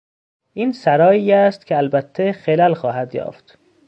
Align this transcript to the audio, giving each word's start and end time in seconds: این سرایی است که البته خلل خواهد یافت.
این 0.53 0.71
سرایی 0.71 1.31
است 1.33 1.65
که 1.65 1.77
البته 1.77 2.31
خلل 2.31 2.73
خواهد 2.73 3.15
یافت. 3.15 3.57